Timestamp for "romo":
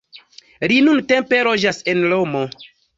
2.17-2.47